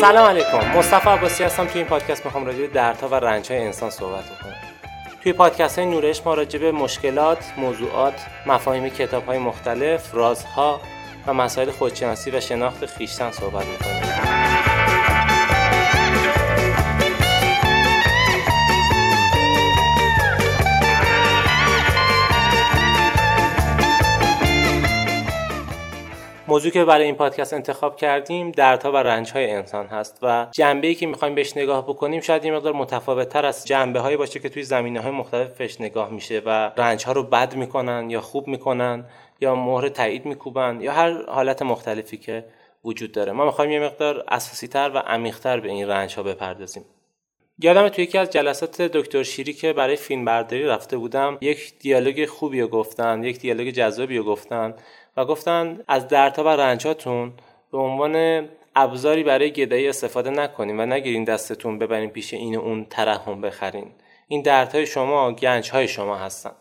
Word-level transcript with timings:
سلام 0.00 0.28
علیکم. 0.28 0.78
مصطفی 0.78 1.08
عباسی 1.08 1.44
هستم. 1.44 1.66
توی 1.66 1.80
این 1.80 1.88
پادکست 1.88 2.24
می‌خوام 2.24 2.46
راجع 2.46 2.58
به 2.58 2.66
دردها 2.66 3.08
و 3.08 3.14
رنجهای 3.14 3.60
انسان 3.60 3.90
صحبت 3.90 4.24
بکنم. 4.24 4.54
توی 5.22 5.32
پادکست 5.32 5.78
های 5.78 5.88
نورش 5.88 6.22
ما 6.26 6.34
راجع 6.34 6.58
به 6.58 6.72
مشکلات، 6.72 7.38
موضوعات، 7.56 8.14
مفاهیم 8.46 8.88
کتاب 8.88 9.26
های 9.26 9.38
مختلف، 9.38 10.14
رازها 10.14 10.80
و 11.26 11.34
مسائل 11.34 11.70
خودشناسی 11.70 12.30
و 12.30 12.40
شناخت 12.40 12.86
خیشتن 12.86 13.30
صحبت 13.30 13.64
می‌کنیم. 13.66 14.25
موضوع 26.48 26.70
که 26.70 26.84
برای 26.84 27.04
این 27.04 27.14
پادکست 27.14 27.54
انتخاب 27.54 27.96
کردیم 27.96 28.50
دردها 28.50 28.92
و 28.92 28.96
رنجهای 28.96 29.50
انسان 29.50 29.86
هست 29.86 30.18
و 30.22 30.46
جنبه 30.52 30.86
ای 30.86 30.94
که 30.94 31.06
می‌خوایم 31.06 31.34
بهش 31.34 31.56
نگاه 31.56 31.86
بکنیم 31.86 32.20
شاید 32.20 32.44
این 32.44 32.54
مقدار 32.54 32.72
متفاوت 32.72 33.28
تر 33.28 33.46
از 33.46 33.66
جنبه 33.66 34.00
هایی 34.00 34.16
باشه 34.16 34.40
که 34.40 34.48
توی 34.48 34.62
زمینه 34.62 35.00
های 35.00 35.10
مختلفش 35.10 35.80
نگاه 35.80 36.10
میشه 36.10 36.42
و 36.46 36.70
رنج 36.76 37.04
ها 37.04 37.12
رو 37.12 37.22
بد 37.22 37.54
می‌کنن 37.54 38.10
یا 38.10 38.20
خوب 38.20 38.48
می‌کنن 38.48 39.04
یا 39.40 39.54
مهر 39.54 39.88
تایید 39.88 40.26
میکوبن 40.26 40.80
یا 40.80 40.92
هر 40.92 41.30
حالت 41.30 41.62
مختلفی 41.62 42.16
که 42.16 42.44
وجود 42.84 43.12
داره. 43.12 43.32
ما 43.32 43.44
می‌خوایم 43.44 43.70
یه 43.70 43.80
مقدار 43.80 44.24
اساسی 44.28 44.68
تر 44.68 44.90
و 44.94 44.98
عمیق 44.98 45.38
تر 45.38 45.60
به 45.60 45.68
این 45.68 45.88
رنج 45.88 46.14
ها 46.14 46.22
بپردازیم. 46.22 46.84
یادم 47.58 47.88
توی 47.88 48.04
یکی 48.04 48.18
از 48.18 48.30
جلسات 48.30 48.82
دکتر 48.82 49.22
شیری 49.22 49.52
که 49.52 49.72
برای 49.72 49.96
فیلم 49.96 50.24
برداری 50.24 50.64
رفته 50.64 50.96
بودم 50.96 51.38
یک 51.40 51.78
دیالوگ 51.78 52.26
خوبی 52.26 52.60
رو 52.60 52.68
گفتن 52.68 53.24
یک 53.24 53.40
دیالوگ 53.40 53.70
جذابی 53.70 54.18
رو 54.18 54.24
گفتن. 54.24 54.74
و 55.16 55.24
گفتن 55.24 55.80
از 55.88 56.08
دردها 56.08 56.44
و 56.44 56.48
رنجاتون 56.48 57.32
به 57.72 57.78
عنوان 57.78 58.48
ابزاری 58.76 59.22
برای 59.22 59.50
گدایی 59.50 59.88
استفاده 59.88 60.30
نکنیم 60.30 60.80
و 60.80 60.86
نگیرین 60.86 61.24
دستتون 61.24 61.78
ببرین 61.78 62.10
پیش 62.10 62.34
این 62.34 62.56
و 62.56 62.60
اون 62.60 62.84
ترحم 62.84 63.40
بخرین. 63.40 63.90
این 64.28 64.42
دردهای 64.42 64.86
شما 64.86 65.32
گنجهای 65.32 65.88
شما 65.88 66.16
هستن. 66.16 66.52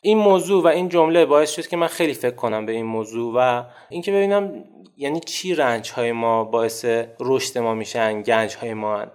این 0.00 0.18
موضوع 0.18 0.64
و 0.64 0.66
این 0.66 0.88
جمله 0.88 1.26
باعث 1.26 1.50
شد 1.50 1.66
که 1.66 1.76
من 1.76 1.86
خیلی 1.86 2.14
فکر 2.14 2.34
کنم 2.34 2.66
به 2.66 2.72
این 2.72 2.86
موضوع 2.86 3.34
و 3.36 3.64
اینکه 3.90 4.12
ببینم 4.12 4.64
یعنی 4.96 5.20
چی 5.20 5.54
رنج 5.54 5.90
های 5.90 6.12
ما 6.12 6.44
باعث 6.44 6.84
رشد 7.20 7.58
ما 7.58 7.74
میشن 7.74 8.22
گنج 8.22 8.56
های 8.56 8.74
ما 8.74 8.98
هن. 8.98 9.10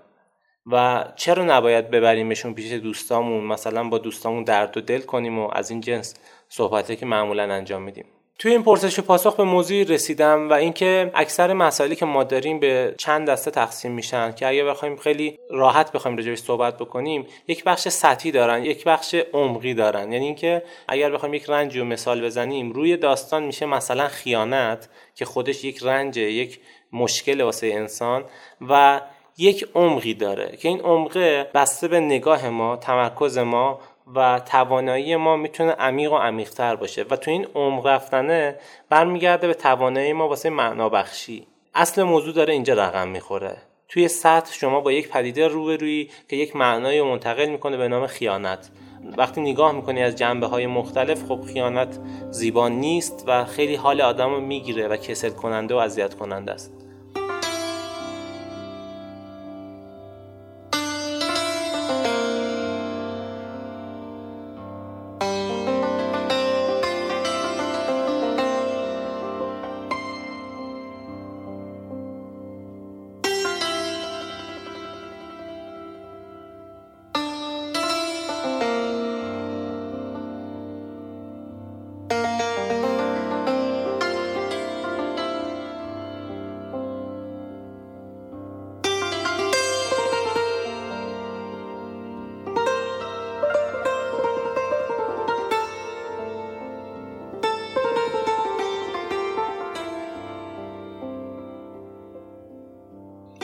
و 0.71 1.05
چرا 1.15 1.45
نباید 1.45 1.89
ببریمشون 1.89 2.53
پیش 2.53 2.71
دوستامون؟ 2.71 3.43
مثلا 3.43 3.89
با 3.89 3.97
دوستامون 3.97 4.43
درد 4.43 4.77
و 4.77 4.81
دل 4.81 5.01
کنیم 5.01 5.39
و 5.39 5.49
از 5.53 5.71
این 5.71 5.81
جنس 5.81 6.15
صحبته 6.49 6.95
که 6.95 7.05
معمولا 7.05 7.43
انجام 7.43 7.81
میدیم. 7.81 8.05
توی 8.39 8.51
این 8.51 8.63
پرسش 8.63 8.99
و 8.99 9.01
پاسخ 9.01 9.35
به 9.35 9.43
موضوعی 9.43 9.83
رسیدم 9.83 10.49
و 10.49 10.53
اینکه 10.53 11.11
اکثر 11.13 11.53
مسائلی 11.53 11.95
که 11.95 12.05
ما 12.05 12.23
داریم 12.23 12.59
به 12.59 12.95
چند 12.97 13.29
دسته 13.29 13.51
تقسیم 13.51 13.91
میشن 13.91 14.31
که 14.31 14.47
اگه 14.47 14.63
بخوایم 14.63 14.95
خیلی 14.95 15.39
راحت 15.49 15.91
بخوایم 15.91 16.17
راجعش 16.17 16.39
صحبت 16.39 16.77
بکنیم 16.77 17.27
یک 17.47 17.63
بخش 17.63 17.87
سطحی 17.87 18.31
دارن 18.31 18.63
یک 18.63 18.83
بخش 18.83 19.15
عمقی 19.33 19.73
دارن. 19.73 20.11
یعنی 20.11 20.25
اینکه 20.25 20.63
اگر 20.87 21.11
بخوایم 21.11 21.33
یک 21.33 21.49
رنج 21.49 21.77
رو 21.77 21.85
مثال 21.85 22.25
بزنیم 22.25 22.71
روی 22.71 22.97
داستان 22.97 23.43
میشه 23.43 23.65
مثلا 23.65 24.07
خیانت 24.07 24.89
که 25.15 25.25
خودش 25.25 25.63
یک 25.63 25.79
رنج 25.83 26.17
یک 26.17 26.59
مشکل 26.93 27.41
واسه 27.41 27.67
انسان 27.67 28.25
و 28.69 29.01
یک 29.37 29.67
عمقی 29.75 30.13
داره. 30.13 30.57
که 30.57 30.67
این 30.69 30.81
عمقه 30.81 31.49
بسته 31.53 31.87
به 31.87 31.99
نگاه 31.99 32.49
ما 32.49 32.75
تمرکز 32.75 33.37
ما 33.37 33.79
و 34.15 34.41
توانایی 34.45 35.15
ما 35.15 35.35
می‌تونه 35.35 35.71
عمیق 35.71 36.13
و 36.13 36.15
عمیقتر 36.15 36.75
باشه. 36.75 37.05
و 37.09 37.15
تو 37.15 37.31
این 37.31 37.47
عمق 37.55 37.87
رفتنه 37.87 38.55
برمیگرده 38.89 39.47
به 39.47 39.53
توانایی 39.53 40.13
ما 40.13 40.27
واسه 40.27 40.49
معنا 40.49 40.89
بخشی 40.89 41.47
اصل 41.75 42.03
موضوع 42.03 42.33
داره 42.33 42.53
اینجا 42.53 42.73
رقم 42.73 43.07
می‌خوره. 43.07 43.57
توی 43.89 44.07
سطح 44.07 44.53
شما 44.53 44.79
با 44.79 44.91
یک 44.91 45.09
پدیده 45.09 45.47
روبرویی 45.47 46.09
که 46.29 46.35
یک 46.35 46.55
معنایی 46.55 47.01
منتقل 47.01 47.45
می‌کنه 47.45 47.77
به 47.77 47.87
نام 47.87 48.07
خیانت. 48.07 48.69
وقتی 49.17 49.41
نگاه 49.41 49.71
می‌کنی 49.71 50.03
از 50.03 50.15
جنبه 50.15 50.47
های 50.47 50.67
مختلف 50.67 51.23
خب 51.23 51.41
خیانت 51.41 51.99
زیبا 52.31 52.67
نیست 52.67 53.23
و 53.27 53.45
خیلی 53.45 53.75
حال 53.75 54.01
آدم 54.01 54.29
رو 54.29 54.41
می‌گیره 54.41 54.87
و 54.87 54.97
کسل 54.97 55.29
کننده 55.29 55.75
و 55.75 55.77
اذیت 55.77 56.13
کننده 56.13 56.51
است. 56.51 56.76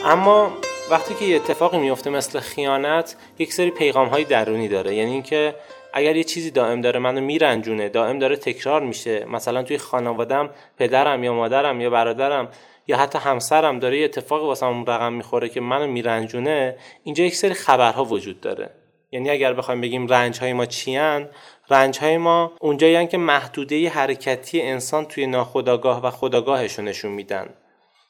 اما 0.04 0.52
وقتی 0.90 1.14
که 1.14 1.24
یه 1.24 1.36
اتفاقی 1.36 1.78
میفته 1.78 2.10
مثل 2.10 2.40
خیانت 2.40 3.16
یک 3.38 3.52
سری 3.52 3.70
پیغام 3.70 4.08
های 4.08 4.24
درونی 4.24 4.68
داره. 4.68 4.94
یعنی 4.94 5.10
اینکه 5.10 5.54
اگر 5.92 6.16
یه 6.16 6.24
چیزی 6.24 6.50
دائم 6.50 6.80
داره 6.80 7.00
منو 7.00 7.20
میرنجونه 7.20 7.88
دائم 7.88 8.18
داره 8.18 8.36
تکرار 8.36 8.80
میشه. 8.80 9.24
مثلا 9.24 9.62
توی 9.62 9.78
خانوادم 9.78 10.50
پدرم 10.78 11.24
یا 11.24 11.34
مادرم 11.34 11.80
یا 11.80 11.90
برادرم 11.90 12.48
یا 12.86 12.96
حتی 12.96 13.18
همسرم 13.18 13.78
داره 13.78 13.98
یه 13.98 14.04
اتفاقی 14.04 14.46
واسه 14.46 14.66
رقم 14.66 15.12
می‌خوره 15.12 15.48
که 15.48 15.60
منو 15.60 15.86
میرنجونه 15.86 16.76
اینجا 17.04 17.24
یک 17.24 17.36
سری 17.36 17.54
خبرها 17.54 18.04
وجود 18.04 18.40
داره. 18.40 18.70
یعنی 19.12 19.30
اگر 19.30 19.52
بخوایم 19.52 19.80
بگیم 19.80 20.06
رنج 20.06 20.40
های 20.40 20.52
ما 20.52 20.66
چیان 20.66 21.28
رنج 21.70 21.98
های 21.98 22.16
ما 22.16 22.52
اونجایی 22.60 23.06
که 23.06 23.18
محدوده 23.18 23.88
حرکتی 23.88 24.62
انسان 24.62 25.04
توی 25.04 25.26
ناخودآگاه 25.26 26.06
و 26.06 26.10
خداگاهش 26.10 26.78
نشون 26.78 27.12
میدن. 27.12 27.48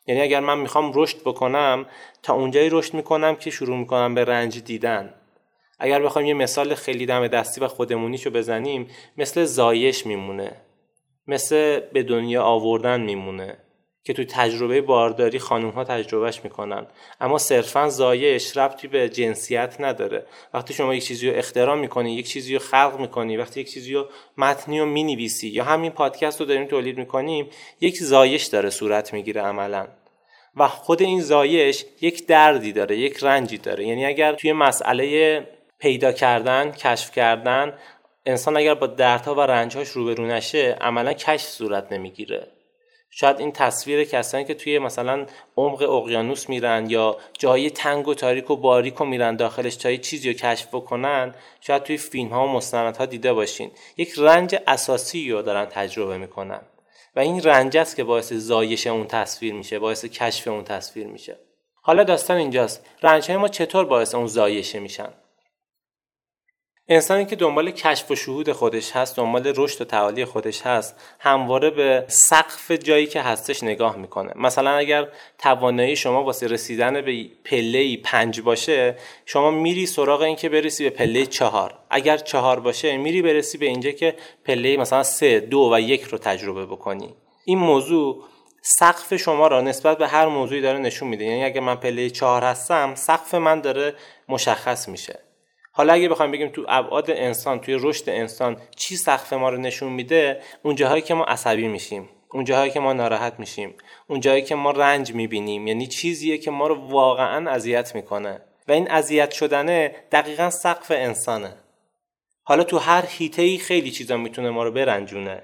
یعنی 0.07 0.21
اگر 0.21 0.41
من 0.41 0.59
می‌خوام 0.59 0.93
رشد 0.95 1.21
بکنم 1.21 1.87
تا 2.23 2.35
اونجایی 2.35 2.69
رشد 2.71 2.95
می‌کنم 2.95 3.37
که 3.37 3.51
شروع 3.51 3.77
می‌کنم 3.77 4.15
به 4.15 4.25
رنج 4.25 4.63
دیدن. 4.63 5.15
اگر 5.79 6.03
بخوایم 6.03 6.29
یه 6.29 6.35
مثال 6.35 6.75
خیلی 6.75 7.07
دم 7.07 7.29
دستی 7.29 7.61
و 7.61 7.69
خودمونیشو 7.69 8.31
بزنیم 8.31 8.87
مثل 9.17 9.45
زایش 9.45 10.07
میمونه. 10.07 10.53
مثل 11.27 11.81
به 11.81 12.03
دنیا 12.03 12.43
آوردن 12.43 13.01
میمونه. 13.01 13.57
که 14.05 14.13
توی 14.13 14.25
تجربه 14.25 14.81
بارداری 14.81 15.39
خانوم 15.39 15.71
ها 15.71 15.85
تجربهش 15.85 16.41
می‌کنن. 16.45 16.87
اما 17.21 17.39
صرفا 17.39 17.89
زایش 17.89 18.57
ربطی 18.57 18.89
به 18.89 19.09
جنسیت 19.09 19.77
نداره. 19.79 20.27
وقتی 20.55 20.75
شما 20.75 20.95
یک 20.95 21.05
چیزی 21.05 21.31
رو 21.31 21.39
اختراع 21.39 21.77
می‌کنی 21.77 22.15
یک 22.15 22.29
چیزی 22.29 22.55
رو 22.55 22.59
خلق 22.59 22.97
می‌کنی 23.01 23.37
وقتی 23.37 23.61
یک 23.61 23.71
چیزی 23.71 23.95
رو 23.95 24.09
متنی 24.39 24.81
رو 24.81 24.87
می‌نویسی 24.87 25.49
یا 25.49 25.65
همین 25.65 25.91
پادکست 25.91 26.41
رو 26.41 26.47
داریم 26.47 26.67
تولید 26.67 26.99
می‌کنیم 26.99 27.51
یک 27.81 27.97
زایش 27.97 28.45
داره 28.45 28.71
صورت 28.71 29.13
می‌گیره 29.13 29.41
عملا. 29.41 29.87
و 30.57 30.69
خود 30.69 31.03
این 31.03 31.21
زایش 31.21 31.85
یک 32.01 32.27
دردی 32.27 32.73
داره 32.73 32.97
یک 32.97 33.19
رنجی 33.23 33.59
داره. 33.59 33.87
یعنی 33.87 34.07
اگر 34.07 34.33
توی 34.33 34.53
مسئله 34.53 35.41
پیدا 35.79 36.13
کردن 36.13 36.73
کشف 36.73 37.11
کردن 37.11 37.79
انسان 38.27 38.57
اگر 38.57 38.75
با 38.75 38.87
دردها 38.87 39.35
و 39.35 39.41
رنجهاش 39.41 39.89
روبرو 39.89 40.27
نشه 40.27 40.77
عملا 40.81 41.13
کشف 41.13 41.49
صورت 41.49 41.93
نمی‌گیره. 41.93 42.54
شاید 43.17 43.41
این 43.41 43.53
تصویر 43.53 44.05
کسانی 44.05 44.45
که 44.45 44.55
توی 44.55 44.79
مثلا 44.79 45.27
عمق 45.57 45.83
اقیانوس 45.83 46.49
میرن 46.49 46.91
یا 46.91 47.17
جای 47.39 47.71
تنگ 47.71 48.09
و 48.09 48.15
تاریک 48.15 48.51
و 48.51 48.57
باریک 48.57 49.01
و 49.01 49.05
میرن 49.05 49.37
داخلش 49.37 49.77
تا 49.77 49.97
چیزی 49.97 50.33
رو 50.33 50.39
کشف 50.39 50.69
بکنن 50.69 51.35
شاید 51.61 51.83
توی 51.83 51.97
فیلم 51.97 52.29
ها 52.29 52.45
و 52.45 52.51
مستندها 52.51 53.07
دیده 53.07 53.33
باشین. 53.33 53.71
یک 53.97 54.15
رنج 54.19 54.57
اساسی 54.67 55.31
رو 55.31 55.43
دارن 55.43 55.65
تجربه 55.65 56.19
می‌کنن. 56.19 56.61
و 57.17 57.21
این 57.21 57.43
رنج 57.43 57.77
است 57.77 57.97
که 57.97 58.05
باعث 58.05 58.33
زایش 58.33 58.87
اون 58.87 59.07
تصویر 59.07 59.55
میشه 59.55 59.79
باعث 59.79 60.05
کشف 60.05 60.49
اون 60.49 60.65
تصویر 60.65 61.07
میشه. 61.07 61.39
حالا 61.83 62.05
داستان 62.05 62.37
اینجاست. 62.37 62.87
رنج 63.03 63.27
های 63.29 63.37
ما 63.37 63.49
چطور 63.49 63.85
باعث 63.85 64.15
اون 64.15 64.27
زایشه 64.27 64.79
میشن؟ 64.81 65.09
انسانی 66.89 67.25
که 67.25 67.37
دنبال 67.37 67.71
کشف 67.71 68.11
و 68.11 68.17
شهود 68.17 68.53
خودش 68.53 68.93
هست 68.93 69.17
دنبال 69.17 69.53
رشد 69.57 69.81
و 69.81 69.85
تعالی 69.85 70.25
خودش 70.25 70.63
هست 70.63 70.97
همواره 71.19 71.71
به 71.71 72.05
سقف 72.09 72.71
جایی 72.71 73.07
که 73.07 73.21
هستش 73.21 73.63
نگاه 73.63 73.97
می‌کنه. 73.97 74.33
مثلا 74.37 74.71
اگر 74.71 75.09
توانایی 75.39 75.97
شما 75.97 76.25
واسه 76.25 76.47
رسیدن 76.47 77.01
به 77.01 77.27
پله 77.45 77.97
پنج 77.97 78.41
باشه 78.41 78.97
شما 79.27 79.51
میری 79.51 79.87
سراغ 79.87 80.21
این 80.21 80.37
که 80.37 80.49
برسی 80.49 80.85
به 80.85 80.91
پله 80.91 81.27
چهار. 81.27 81.79
اگر 81.91 82.17
چهار 82.17 82.61
باشه 82.61 82.97
میری 82.97 83.23
برسی 83.23 83.59
به 83.59 83.67
اینجا 83.67 83.91
که 83.91 84.15
پله 84.45 84.77
مثلا 84.77 85.03
سه 85.03 85.41
دو 85.41 85.71
و 85.73 85.81
یک 85.81 86.03
رو 86.03 86.19
تجربه 86.19 86.67
بکنی. 86.67 87.15
این 87.45 87.59
موضوع 87.59 88.25
سقف 88.63 89.17
شما 89.17 89.47
را 89.47 89.61
نسبت 89.61 89.99
به 89.99 90.09
هر 90.09 90.27
موضوعی 90.27 90.61
داره 90.61 90.79
نشون 90.79 91.09
میده. 91.09 91.25
یعنی 91.25 91.45
اگه 91.45 91.61
من 91.61 91.77
پله 91.77 92.11
چهار 92.11 92.45
هستم 92.45 92.95
سقف 92.95 93.35
من 93.35 93.61
داره 93.61 93.95
مشخص 94.29 94.89
میشه. 94.89 95.19
حالا 95.77 95.93
اگه 95.93 96.09
بخوایم 96.09 96.33
بگیم 96.33 96.49
تو 96.49 96.65
ابعاد 96.69 97.11
انسان 97.11 97.61
توی 97.61 97.79
رشد 97.81 98.11
انسان 98.11 98.57
چی 98.77 98.97
سقف 98.97 99.33
ما 99.33 99.51
رو 99.51 99.57
نشون 99.57 99.93
میده؟ 99.93 100.41
اون 100.63 100.75
جاهایی 100.75 101.03
که 101.03 101.15
ما 101.15 101.25
عصبی 101.25 101.69
میشیم 101.69 102.09
اون 102.33 102.45
جاهایی 102.45 102.71
که 102.71 102.81
ما 102.81 102.93
ناراحت 102.93 103.35
میشیم 103.39 103.75
اون 104.07 104.21
جاهایی 104.21 104.43
که 104.43 104.55
ما 104.55 104.71
رنج 104.71 105.15
می‌بینیم. 105.15 105.67
یعنی 105.67 105.87
چیزیه 105.87 106.39
که 106.39 106.51
ما 106.51 106.67
رو 106.67 106.75
واقعا 106.75 107.51
اذیت 107.51 107.95
می‌کنه. 107.95 108.41
و 108.69 108.73
این 108.73 108.91
اذیت 108.91 109.31
شدنه 109.31 109.95
دقیقا 110.13 110.51
سقف 110.51 110.91
انسانه. 110.91 111.57
حالا 112.43 112.65
تو 112.65 112.79
هر 112.79 113.05
هیته 113.09 113.59
خیلی 113.59 113.91
چیزا 113.91 114.17
می‌تونه 114.17 114.51
ما 114.51 114.65
رو 114.65 114.71
برنجونه. 114.71 115.43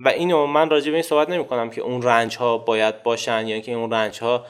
و 0.00 0.08
اینو 0.08 0.46
من 0.46 0.70
راجع 0.70 0.86
به 0.90 0.96
این 0.96 1.02
صحبت 1.02 1.30
نمی 1.30 1.44
کنم 1.44 1.70
که 1.70 1.80
اون 1.80 2.02
رنج 2.02 2.36
ها 2.36 2.58
باید 2.58 3.02
باشن 3.02 3.48
یا 3.48 3.54
اینکه 3.54 3.72
اون 3.72 3.90
رنج 3.90 4.20
ها 4.20 4.46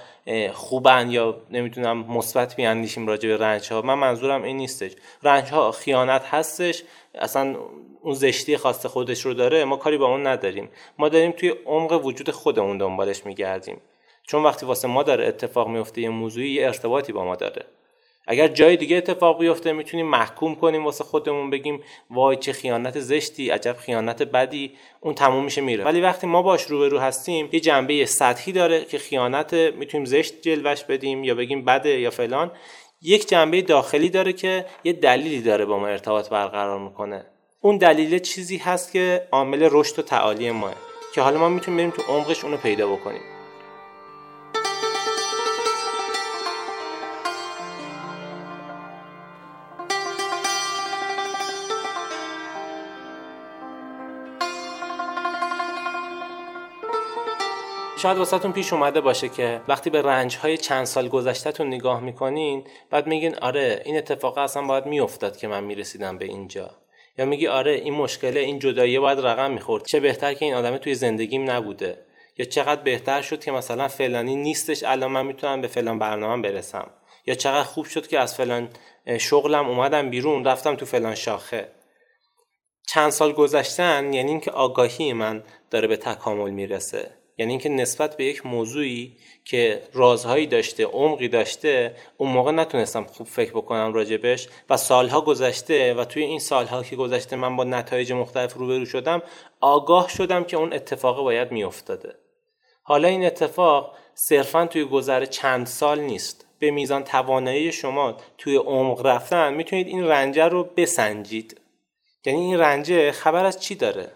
خوبن 0.52 1.10
یا 1.10 1.36
نمی‌تونم 1.50 1.98
مثبت 1.98 2.56
بیاندیشیم 2.56 3.06
راجع 3.06 3.28
به 3.28 3.36
رنج 3.36 3.72
ها 3.72 3.82
من 3.82 3.94
منظورم 3.94 4.42
این 4.42 4.56
نیستش. 4.56 4.92
رنج 5.22 5.50
ها 5.50 5.72
خیانت 5.72 6.24
هستش. 6.24 6.82
اصلا 7.14 7.56
اون 8.02 8.14
زشتی 8.14 8.56
خاص 8.56 8.86
خودش 8.86 9.20
رو 9.20 9.34
داره. 9.34 9.64
ما 9.64 9.76
کاری 9.76 9.98
با 9.98 10.06
اون 10.06 10.26
نداریم. 10.26 10.68
ما 10.98 11.08
داریم 11.08 11.32
توی 11.32 11.54
عمق 11.66 12.04
وجود 12.04 12.30
خودمون 12.30 12.78
دنبالش 12.78 13.26
میگردیم. 13.26 13.80
چون 14.26 14.42
وقتی 14.42 14.66
واسه 14.66 14.88
ما 14.88 15.02
داره 15.02 15.26
اتفاق 15.26 15.68
میفته 15.68 16.00
یه 16.00 16.08
موضوعی 16.08 16.50
یه 16.50 16.66
ارتباطی 16.66 17.12
با 17.12 17.24
ما 17.24 17.36
داره. 17.36 17.64
اگر 18.26 18.48
جای 18.48 18.76
دیگه 18.76 18.96
اتفاق 18.96 19.38
بیفته 19.38 19.72
می‌تونیم 19.72 20.06
محکوم 20.06 20.54
کنیم 20.54 20.84
واسه 20.84 21.04
خودمون 21.04 21.50
بگیم 21.50 21.82
وای 22.10 22.36
چه 22.36 22.52
خیانت 22.52 23.00
زشتی 23.00 23.50
عجب 23.50 23.76
خیانت 23.76 24.22
بدی 24.22 24.72
اون 25.00 25.14
تموم 25.14 25.44
میشه 25.44 25.60
میره. 25.60 25.84
ولی 25.84 26.00
وقتی 26.00 26.26
ما 26.26 26.42
باش 26.42 26.62
روبرو 26.62 26.98
هستیم 26.98 27.48
یه 27.52 27.60
جنبه 27.60 28.06
سطحی 28.06 28.52
داره 28.52 28.84
که 28.84 28.98
خیانت 28.98 29.54
می‌تونیم 29.54 30.04
زشت 30.04 30.42
جلوش 30.42 30.84
بدیم 30.84 31.24
یا 31.24 31.34
بگیم 31.34 31.64
بده 31.64 32.00
یا 32.00 32.10
فلان. 32.10 32.52
یک 33.02 33.28
جنبه 33.28 33.62
داخلی 33.62 34.08
داره 34.08 34.32
که 34.32 34.66
یه 34.84 34.92
دلیلی 34.92 35.42
داره 35.42 35.64
با 35.64 35.78
ما 35.78 35.86
ارتباط 35.86 36.28
برقرار 36.28 36.80
می‌کنه. 36.80 37.26
اون 37.60 37.76
دلیل 37.76 38.18
چیزی 38.18 38.56
هست 38.56 38.92
که 38.92 39.28
عامل 39.32 39.68
رشد 39.70 39.98
و 39.98 40.02
تعالی 40.02 40.50
ماه 40.50 40.74
که 41.14 41.20
حالا 41.20 41.38
ما 41.38 41.48
می‌تونیم 41.48 41.76
بریم 41.78 41.90
تو 41.90 42.12
عمقش 42.12 42.44
اونو 42.44 42.56
پیدا 42.56 42.88
بکنیم. 42.88 43.33
شاید 58.04 58.18
واسهتون 58.18 58.52
پیش 58.52 58.72
اومده 58.72 59.00
باشه 59.00 59.28
که 59.28 59.60
وقتی 59.68 59.90
به 59.90 60.02
رنج 60.02 60.36
های 60.36 60.58
چند 60.58 60.84
سال 60.84 61.08
گذشتهتون 61.08 61.66
نگاه 61.66 62.00
می‌کنین 62.00 62.64
بعد 62.90 63.06
میگین 63.06 63.34
آره 63.34 63.82
این 63.84 63.96
اتفاق 63.96 64.38
اصلا 64.38 64.62
باید 64.62 64.86
میافتاد 64.86 65.36
که 65.36 65.48
من 65.48 65.64
می‌رسیدم 65.64 66.18
به 66.18 66.24
اینجا. 66.24 66.70
یا 67.18 67.24
میگی 67.24 67.46
آره 67.46 67.72
این 67.72 67.94
مشکله 67.94 68.40
این 68.40 68.58
جدایی 68.58 68.98
باید 68.98 69.20
رقم 69.20 69.50
می‌خورد. 69.50 69.84
چه 69.84 70.00
بهتر 70.00 70.34
که 70.34 70.44
این 70.44 70.54
آدم 70.54 70.76
توی 70.76 70.94
زندگیم 70.94 71.50
نبوده. 71.50 71.98
یا 72.38 72.46
چقدر 72.46 72.82
بهتر 72.82 73.22
شد 73.22 73.44
که 73.44 73.52
مثلا 73.52 73.88
فلانی 73.88 74.36
نیستش 74.36 74.82
الان 74.82 75.10
من 75.10 75.26
می‌تونم 75.26 75.60
به 75.60 75.68
فلان 75.68 75.98
برنامه 75.98 76.42
برسم. 76.42 76.90
یا 77.26 77.34
چقدر 77.34 77.62
خوب 77.62 77.84
شد 77.84 78.06
که 78.06 78.18
از 78.18 78.34
فلان 78.34 78.68
شغلم 79.18 79.68
اومدم 79.68 80.10
بیرون 80.10 80.44
رفتم 80.44 80.74
تو 80.74 80.86
فلان 80.86 81.14
شاخه. 81.14 81.68
چند 82.86 83.10
سال 83.10 83.32
گذشتن 83.32 84.12
یعنی 84.12 84.30
اینکه 84.30 84.50
آگاهی 84.50 85.12
من 85.12 85.44
داره 85.70 85.88
به 85.88 85.96
تکامل 85.96 86.50
می‌رسه. 86.50 87.23
یعنی 87.38 87.52
اینکه 87.52 87.68
نسبت 87.68 88.16
به 88.16 88.24
یک 88.24 88.46
موضوعی 88.46 89.16
که 89.44 89.82
رازهایی 89.92 90.46
داشته 90.46 90.84
عمقی 90.84 91.28
داشته 91.28 91.96
اون 92.16 92.30
موقع 92.30 92.52
نتونستم 92.52 93.04
خوب 93.04 93.26
فکر 93.26 93.50
بکنم 93.50 93.92
راجبش 93.94 94.48
و 94.70 94.76
سالها 94.76 95.20
گذشته 95.20 95.94
و 95.94 96.04
توی 96.04 96.22
این 96.22 96.38
سالها 96.38 96.82
که 96.82 96.96
گذشته 96.96 97.36
من 97.36 97.56
با 97.56 97.64
نتایج 97.64 98.12
مختلف 98.12 98.54
روبرو 98.54 98.84
شدم 98.84 99.22
آگاه 99.60 100.08
شدم 100.08 100.44
که 100.44 100.56
اون 100.56 100.72
اتفاق 100.72 101.22
باید 101.22 101.52
میافتاده. 101.52 102.14
حالا 102.82 103.08
این 103.08 103.24
اتفاق 103.24 103.96
صرفا 104.14 104.66
توی 104.66 104.84
گذر 104.84 105.24
چند 105.24 105.66
سال 105.66 106.00
نیست. 106.00 106.46
به 106.58 106.70
میزان 106.70 107.04
توانایی 107.04 107.72
شما 107.72 108.16
توی 108.38 108.56
عمق 108.56 109.06
رفتن 109.06 109.54
می‌تونید 109.54 109.86
این 109.86 110.04
رنجه 110.04 110.44
رو 110.44 110.64
بسنجید. 110.64 111.60
یعنی 112.24 112.40
این 112.40 112.58
رنجه 112.58 113.12
خبر 113.12 113.44
از 113.44 113.62
چی 113.62 113.74
داره؟ 113.74 114.12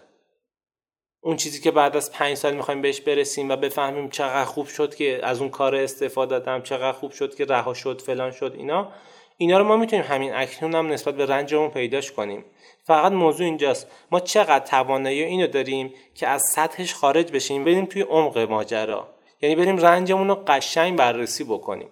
اون 1.21 1.35
چیزی 1.35 1.61
که 1.61 1.71
بعد 1.71 1.95
از 1.95 2.11
پنج 2.11 2.37
سال 2.37 2.53
می‌خوایم 2.53 2.81
بهش 2.81 3.01
برسیم 3.01 3.49
و 3.49 3.55
بفهمیم 3.55 4.09
چقدر 4.09 4.45
خوب 4.45 4.67
شد 4.67 4.95
که 4.95 5.19
از 5.23 5.41
اون 5.41 5.49
کار 5.49 5.75
استفاده 5.75 6.39
دادم 6.39 6.61
چقدر 6.61 6.91
خوب 6.91 7.11
شد 7.11 7.35
که 7.35 7.45
رها 7.45 7.73
شد 7.73 8.01
فلان 8.01 8.31
شد 8.31 8.53
اینا 8.57 8.91
اینا 9.37 9.57
رو 9.57 9.63
ما 9.63 9.77
می‌تونیم 9.77 10.05
همین 10.05 10.33
اکنون 10.33 10.75
هم 10.75 10.87
نسبت 10.87 11.15
به 11.15 11.25
رنجمون 11.25 11.69
پیداش 11.69 12.11
کنیم. 12.11 12.45
فقط 12.83 13.11
موضوع 13.11 13.45
اینجاست. 13.45 13.87
ما 14.11 14.19
چقدر 14.19 14.65
توانایی 14.65 15.23
اینو 15.23 15.47
داریم 15.47 15.93
که 16.15 16.27
از 16.27 16.41
سطحش 16.41 16.93
خارج 16.93 17.31
بشیم 17.31 17.63
بریم 17.63 17.85
توی 17.85 18.01
عمق 18.01 18.37
ماجرا. 18.37 19.07
یعنی 19.41 19.55
بریم 19.55 19.77
رنجمون 19.77 20.27
رو 20.27 20.35
قشنگ 20.47 20.97
بررسی 20.97 21.43
بکنیم. 21.43 21.89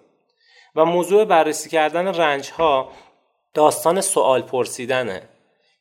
و 0.76 0.84
موضوع 0.84 1.24
بررسی 1.24 1.70
کردن 1.70 2.06
رنج 2.06 2.50
ها 2.50 2.92
داستان 3.54 4.00
سوال 4.00 4.42
پرسیدنه. 4.42 5.28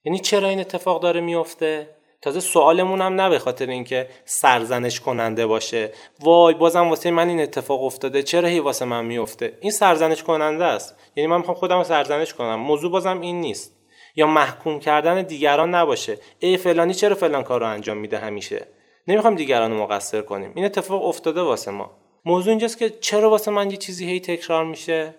یعنی 0.04 0.20
چرا 0.20 0.48
این 0.48 0.60
اتفاق 0.60 1.02
داره 1.02 1.22
میفته 1.22 1.97
تازه 2.22 2.40
سوالمون 2.40 3.02
هم 3.02 3.22
نه 3.22 3.30
به 3.30 3.40
خاطر 3.40 3.68
اینکه 3.68 4.10
سرزنش 4.26 5.00
کننده 5.00 5.46
باشه. 5.46 5.92
وای 6.20 6.54
بازم 6.54 6.90
واسه 6.90 7.12
من 7.12 7.30
این 7.30 7.40
اتفاق 7.40 7.84
افتاده. 7.84 8.24
چرا 8.24 8.48
هی 8.48 8.60
واسه 8.60 8.86
من 8.86 9.06
میفته؟ 9.06 9.58
این 9.62 9.72
سرزنش 9.72 10.24
کننده 10.24 10.66
است. 10.66 10.96
یعنی 11.16 11.28
من 11.28 11.38
می‌خوام 11.38 11.58
خودم 11.58 11.78
رو 11.78 11.84
سرزنش 11.84 12.34
کنم. 12.34 12.56
موضوع 12.56 12.92
بازم 12.92 13.22
این 13.22 13.42
نیست. 13.42 13.78
یا 14.16 14.28
محکوم 14.28 14.80
کردن 14.80 15.22
دیگران 15.22 15.76
نباشه. 15.76 16.18
ای 16.40 16.58
فلانی 16.58 16.94
چرا 16.94 17.16
فلان 17.16 17.44
کار 17.44 17.60
رو 17.60 17.68
انجام 17.68 17.98
میده 17.98 18.18
همیشه؟ 18.18 18.68
نمی‌خوام 19.08 19.36
دیگران 19.36 19.72
رو 19.72 19.84
مقصر 19.84 20.22
کنیم. 20.22 20.52
این 20.56 20.66
اتفاق 20.66 21.06
افتاده 21.06 21.42
واسه 21.42 21.72
ما. 21.72 21.92
موضوع 22.26 22.50
اینجاست 22.50 22.78
که 22.78 22.90
چرا 22.90 23.30
واسه 23.30 23.52
من 23.52 23.72
یه 23.72 23.78
چیزی 23.78 24.06
هی 24.06 24.20
تکرار 24.20 24.66
میشه؟ 24.66 25.16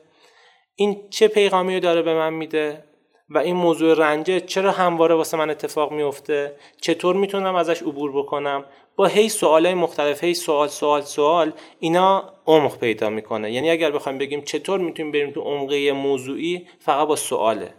این 0.74 1.08
چه 1.10 1.28
پیغامی 1.28 1.74
رو 1.74 1.80
داره 1.80 2.02
به 2.02 2.14
من 2.14 2.34
میده؟ 2.34 2.84
و 3.30 3.38
این 3.38 3.56
موضوع 3.56 3.94
رنجه 3.94 4.40
چرا 4.40 4.72
همواره 4.72 5.14
واسه 5.14 5.36
من 5.36 5.50
اتفاق 5.50 5.92
میفته؟ 5.92 6.56
چطور 6.80 7.16
می‌تونم 7.16 7.54
ازش 7.54 7.82
عبور 7.82 8.12
بکنم؟ 8.12 8.64
با 8.96 9.06
هی 9.06 9.28
سوالای 9.28 9.74
مختلف 9.74 10.24
هی 10.24 10.34
سوال 10.34 10.68
سوال 10.68 11.02
سوال 11.02 11.52
اینا 11.80 12.32
عمق 12.46 12.78
پیدا 12.78 13.10
می‌کنه. 13.10 13.52
یعنی 13.52 13.70
اگر 13.70 13.90
بخوایم 13.90 14.18
بگیم 14.18 14.40
چطور 14.42 14.80
می‌تونیم 14.80 15.12
بریم 15.12 15.30
تو 15.30 15.40
عمقه 15.40 15.92
موضوعی 15.92 16.66
فقط 16.78 17.08
با 17.08 17.16
سواله. 17.16 17.74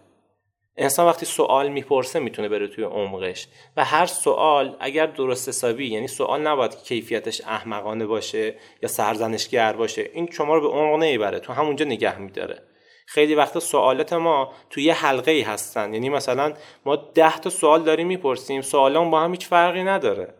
انسان 0.77 1.05
وقتی 1.05 1.25
سوال 1.25 1.67
می‌پرسه 1.67 2.19
می‌تونه 2.19 2.49
بره 2.49 2.67
توی 2.67 2.83
عمقش. 2.83 3.47
و 3.77 3.85
هر 3.85 4.05
سوال 4.05 4.75
اگر 4.79 5.05
درست 5.05 5.49
حسابی 5.49 5.87
یعنی 5.87 6.07
سوال 6.07 6.41
نباید 6.41 6.71
که 6.71 6.77
کیفیتش 6.77 7.41
احمقانه 7.41 8.05
باشه 8.05 8.55
یا 8.83 8.89
سرزنشگر 8.89 9.73
باشه 9.73 10.09
این 10.13 10.29
شما 10.31 10.55
رو 10.55 10.61
به 10.61 10.67
عمق 10.67 10.99
نمی‌بره 10.99 11.39
تو 11.39 11.53
همونجا 11.53 11.85
نگه 11.85 12.19
میداره. 12.19 12.68
خیلی 13.11 13.35
وقتا 13.35 13.59
سوالات 13.59 14.13
ما 14.13 14.51
توی 14.69 14.83
یه 14.83 14.93
حلقه 14.93 15.31
ای 15.31 15.41
هستن. 15.41 15.93
یعنی 15.93 16.09
مثلا 16.09 16.53
ما 16.85 16.95
ده 16.95 17.37
تا 17.37 17.49
سوال 17.49 17.83
داریم 17.83 18.07
می‌پرسیم. 18.07 18.61
سوالان 18.61 19.11
با 19.11 19.19
هم 19.19 19.31
هیچ 19.31 19.47
فرقی 19.47 19.83
نداره. 19.83 20.33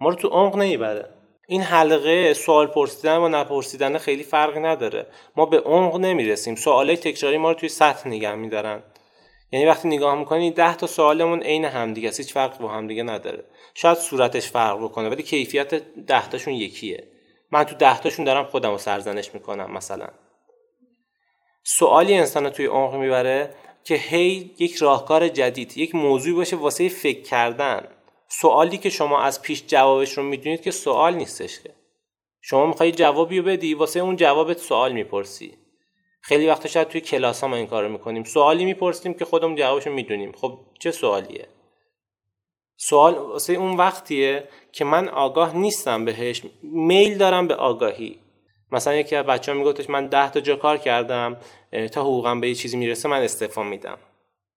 ما 0.00 0.08
رو 0.08 0.14
تو 0.14 0.28
عمق 0.28 0.56
نمی‌بره. 0.56 1.08
این 1.48 1.62
حلقه 1.62 2.34
سوال 2.34 2.66
پرسیدن 2.66 3.16
و 3.16 3.28
نپرسیدن 3.28 3.98
خیلی 3.98 4.22
فرقی 4.22 4.60
نداره. 4.60 5.06
ما 5.36 5.46
به 5.46 5.60
عمق 5.60 5.96
نمی‌رسیم. 5.96 6.54
سوالای 6.54 6.96
تکراری 6.96 7.38
ما 7.38 7.48
رو 7.52 7.58
توی 7.58 7.68
سطح 7.68 8.08
نگه 8.08 8.34
میدارن. 8.34 8.82
یعنی 9.52 9.66
وقتی 9.66 9.88
نگاه 9.88 10.14
می‌کنی 10.14 10.50
ده 10.50 10.76
تا 10.76 10.86
سوالمون 10.86 11.42
عین 11.42 11.64
همدیگه 11.64 12.08
است. 12.08 12.20
هیچ 12.20 12.32
فرق 12.32 12.58
با 12.58 12.68
همدیگه 12.68 13.02
نداره. 13.02 13.44
شاید 13.74 13.98
صورتش 13.98 14.50
فرق 14.50 14.84
بکنه 14.84 15.08
ولی 15.08 15.22
کیفیت 15.22 15.74
ده 16.06 16.28
تاشون 16.28 16.54
یکیه. 16.54 17.04
من 17.50 17.64
تو 17.64 17.74
ده 17.76 18.00
تاشون 18.00 18.24
دارم 18.24 18.44
خودم 18.44 18.70
رو 18.70 18.78
سرزنش 18.78 19.34
می‌کنم 19.34 19.72
مثلا. 19.72 20.06
سوالی 21.66 22.14
انسان 22.14 22.50
توی 22.50 22.66
عمق 22.66 22.94
می‌بره 22.94 23.54
که 23.84 23.94
هی 23.94 24.54
یک 24.58 24.76
راهکار 24.76 25.28
جدید 25.28 25.78
یک 25.78 25.94
موضوع 25.94 26.36
باشه 26.36 26.56
واسه 26.56 26.88
فکر 26.88 27.22
کردن. 27.22 27.88
سوالی 28.28 28.78
که 28.78 28.90
شما 28.90 29.20
از 29.22 29.42
پیش 29.42 29.64
جوابش 29.66 30.18
رو 30.18 30.22
می‌دونید 30.22 30.62
که 30.62 30.70
سوال 30.70 31.14
نیستش 31.14 31.60
که. 31.60 31.70
شما 32.40 32.66
می‌خوای 32.66 32.92
جوابی 32.92 33.38
رو 33.38 33.44
بدی 33.44 33.74
واسه 33.74 34.00
اون 34.00 34.16
جوابت 34.16 34.58
سوال 34.58 34.92
می‌پرسی. 34.92 35.58
خیلی 36.20 36.46
وقتا 36.46 36.68
شاید 36.68 36.88
توی 36.88 37.00
کلاس 37.00 37.40
ها 37.40 37.48
ما 37.48 37.56
این 37.56 37.66
کارو 37.66 37.88
می‌کنیم. 37.88 38.24
سوالی 38.24 38.64
می‌پرسیم 38.64 39.14
که 39.14 39.24
خودمون 39.24 39.56
جوابش 39.56 39.86
رو 39.86 39.92
می‌دونیم. 39.92 40.32
خب 40.32 40.58
چه 40.80 40.90
سوالیه؟ 40.90 41.48
سوال 42.76 43.14
واسه 43.14 43.52
اون 43.52 43.76
وقتیه 43.76 44.48
که 44.72 44.84
من 44.84 45.08
آگاه 45.08 45.56
نیستم 45.56 46.04
بهش. 46.04 46.42
میل 46.62 47.18
دارم 47.18 47.48
به 47.48 47.54
آگاهی. 47.54 48.23
مثلا 48.72 48.94
یکی 48.94 49.16
از 49.16 49.26
بچه‌ها 49.26 49.58
میگفتش 49.58 49.90
من 49.90 50.06
10 50.06 50.30
تا 50.30 50.40
جا 50.40 50.56
کار 50.56 50.76
کردم 50.76 51.36
تا 51.92 52.00
حقوقم 52.02 52.40
به 52.40 52.48
یه 52.48 52.54
چیزی 52.54 52.76
می‌رسه 52.76 53.08
من 53.08 53.22
استعفا 53.22 53.62
میدم. 53.62 53.98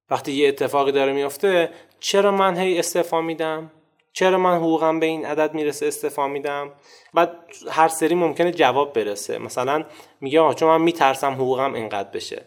وقتی 0.09 0.31
یه 0.31 0.47
اتفاقی 0.47 0.91
داره 0.91 1.13
میفته 1.13 1.69
چرا 1.99 2.31
من 2.31 2.57
هی 2.57 2.79
استعفا 2.79 3.21
میدم؟ 3.21 3.71
چرا 4.13 4.37
من 4.37 4.55
حقوقم 4.55 4.99
به 4.99 5.05
این 5.05 5.25
عدد 5.25 5.53
می‌رسه 5.53 5.85
استفا 5.85 6.27
میدم؟ 6.27 6.71
و 7.13 7.27
هر 7.71 7.87
سری 7.87 8.15
ممکنه 8.15 8.51
جواب 8.51 8.93
برسه. 8.93 9.37
مثلا 9.37 9.83
میگه 10.21 10.39
آقا 10.39 10.53
چون 10.53 10.69
من 10.69 10.81
میترسم 10.81 11.33
حقوقم 11.33 11.73
اینقدر 11.73 12.09
بشه. 12.09 12.45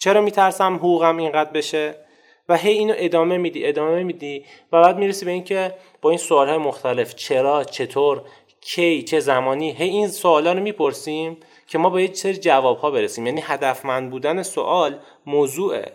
چرا 0.00 0.20
میترسم 0.20 0.74
حقوقم 0.74 1.16
اینقدر 1.16 1.50
بشه؟ 1.50 1.94
و 2.48 2.56
هی 2.56 2.72
اینو 2.72 2.94
ادامه 2.96 3.36
میدی 3.36 3.66
ادامه 3.66 4.02
میدی 4.02 4.44
و 4.72 4.82
بعد 4.82 4.98
می‌رسی 4.98 5.24
به 5.24 5.30
اینکه 5.30 5.74
با 6.02 6.10
این 6.10 6.18
سوال 6.18 6.48
های 6.48 6.58
مختلف 6.58 7.14
چرا 7.14 7.64
چطور 7.64 8.22
کی 8.74 9.02
چه 9.02 9.20
زمانی؟ 9.20 9.72
هی 9.72 9.88
این 9.88 10.08
سوالا 10.08 10.52
رو 10.52 10.60
می‌پرسیم 10.60 11.36
که 11.66 11.78
ما 11.78 11.90
با 11.90 12.00
یه 12.00 12.12
سری 12.12 12.36
جواب 12.36 12.78
ها 12.78 12.90
برسیم. 12.90 13.26
یعنی 13.26 13.40
هدفمند 13.44 14.10
بودن 14.10 14.42
سوال 14.42 14.98
موضوعه. 15.26 15.92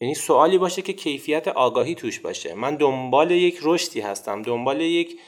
یعنی 0.00 0.14
سوالی 0.14 0.58
باشه 0.58 0.82
که 0.82 0.92
کیفیت 0.92 1.48
آگاهی 1.48 1.94
توش 1.94 2.20
باشه. 2.20 2.54
من 2.54 2.76
دنبال 2.76 3.30
یک 3.30 3.58
رشدی 3.62 4.00
هستم 4.00 4.42
دنبال 4.42 4.80
یک 4.80 5.18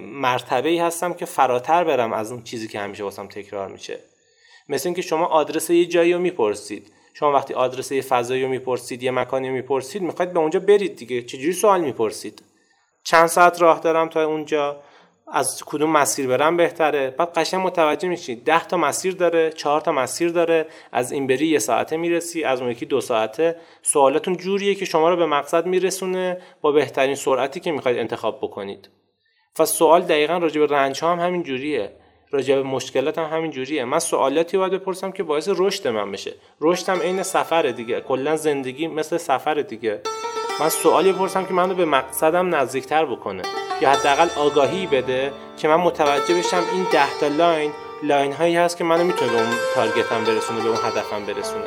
مرتبه 0.00 0.82
هستم 0.82 1.14
که 1.14 1.24
فراتر 1.24 1.84
برم 1.84 2.12
از 2.12 2.32
اون 2.32 2.42
چیزی 2.42 2.68
که 2.68 2.78
همیشه 2.78 3.04
واسم 3.04 3.26
تکرار 3.26 3.68
میشه. 3.68 3.98
مثل 4.68 4.88
اینکه 4.88 5.02
شما 5.02 5.26
آدرس 5.26 5.70
یه 5.70 5.86
جایی 5.86 6.12
رو 6.12 6.18
می‌پرسید. 6.18 6.92
شما 7.14 7.32
وقتی 7.32 7.54
آدرس 7.54 7.92
یه 7.92 8.02
فضایی 8.02 8.42
رو 8.42 8.48
می‌پرسید 8.48 9.02
یه 9.02 9.10
مکانی 9.10 9.48
رو 9.48 9.54
می‌پرسید 9.54 10.02
می‌خواید 10.02 10.32
به 10.32 10.38
اونجا 10.38 10.60
برید 10.60 10.96
دیگه. 10.96 11.22
چجوری 11.22 11.52
سوال 11.52 11.80
می‌پرسید؟ 11.80 12.42
چند 13.04 13.26
ساعت 13.26 13.62
راه 13.62 13.80
دارم 13.80 14.08
تا 14.08 14.24
اونجا؟ 14.24 14.82
از 15.32 15.62
کدوم 15.66 15.90
مسیر 15.90 16.26
برم 16.26 16.56
بهتره؟ 16.56 17.10
بعد 17.10 17.32
قشنگ 17.38 17.66
متوجه 17.66 18.08
میشید 18.08 18.44
ده 18.44 18.66
تا 18.66 18.76
مسیر 18.76 19.14
داره 19.14 19.50
چهار 19.50 19.80
تا 19.80 19.92
مسیر 19.92 20.30
داره. 20.30 20.66
از 20.92 21.12
این 21.12 21.26
بری 21.26 21.46
یه 21.46 21.58
ساعته 21.58 21.96
می‌رسی 21.96 22.44
از 22.44 22.60
اون 22.60 22.70
یکی 22.70 22.86
دو 22.86 23.00
ساعته. 23.00 23.56
سوالاتون 23.82 24.36
جوریه 24.36 24.74
که 24.74 24.84
شما 24.84 25.10
رو 25.10 25.16
به 25.16 25.26
مقصد 25.26 25.66
میرسونه 25.66 26.38
با 26.60 26.72
بهترین 26.72 27.14
سرعتی 27.14 27.60
که 27.60 27.72
می‌خواید 27.72 27.98
انتخاب 27.98 28.38
بکنید. 28.42 28.88
و 29.58 29.64
سوال 29.64 30.02
دقیقا 30.02 30.38
راجع 30.38 30.60
به 30.60 30.66
رنج 30.66 31.04
هم 31.04 31.18
همین 31.18 31.42
جوریه. 31.42 31.92
راجع 32.30 32.54
به 32.54 32.62
مشکلات 32.62 33.18
هم 33.18 33.36
همین 33.36 33.50
جوریه. 33.50 33.84
من 33.84 33.98
سوالاتی 33.98 34.58
باید 34.58 34.72
بپرسم 34.72 35.12
که 35.12 35.22
باعث 35.22 35.48
رشد 35.56 35.88
من 35.88 36.12
بشه. 36.12 36.34
رشدم 36.60 37.00
عین 37.00 37.22
سفر 37.22 37.62
دیگه. 37.62 38.00
کلا 38.00 38.36
زندگی 38.36 38.86
مثل 38.86 39.16
سفر 39.16 39.54
دیگه. 39.54 40.00
من 40.60 40.68
سوالی 40.68 41.12
بپرسم 41.12 41.44
که 41.44 41.54
منو 41.54 41.74
به 41.74 41.84
مقصدم 41.84 42.54
نزدیکتر 42.54 43.04
بکنه. 43.04 43.42
یا 43.80 43.90
حداقل 43.90 44.28
آگاهی 44.36 44.86
بده 44.86 45.32
که 45.56 45.68
من 45.68 45.76
متوجه 45.76 46.34
بشم 46.38 46.62
این 46.72 46.86
ده 46.92 47.18
تا 47.20 47.28
لاین 47.28 47.72
لاین 48.02 48.32
هایی 48.32 48.56
هست 48.56 48.76
که 48.76 48.84
منو 48.84 49.04
می‌تونه 49.04 49.32
به 49.32 49.38
اون 49.38 49.56
تارگتم 49.74 50.24
برسونه 50.24 50.62
به 50.62 50.68
اون 50.68 50.78
هدفم 50.84 51.26
برسونه. 51.26 51.66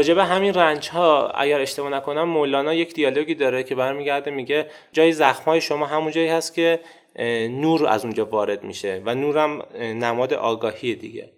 راجع 0.00 0.14
به 0.14 0.24
همین 0.24 0.54
رنج 0.54 0.88
ها 0.88 1.28
اگر 1.28 1.60
اشتباه 1.60 1.90
نکنم 1.90 2.24
مولانا 2.24 2.74
یک 2.74 2.94
دیالوگی 2.94 3.34
داره 3.34 3.62
که 3.62 3.74
برمیگرده 3.74 4.30
میگه 4.30 4.66
جای 4.92 5.12
زخم 5.12 5.44
های 5.44 5.60
شما 5.60 5.86
همون 5.86 6.12
جایی 6.12 6.28
هست 6.28 6.54
که 6.54 6.80
نور 7.50 7.86
از 7.86 8.04
اونجا 8.04 8.24
وارد 8.24 8.64
میشه 8.64 9.02
و 9.04 9.14
نورم 9.14 9.62
نماد 9.78 10.34
آگاهی 10.34 10.94
دیگه. 10.94 11.30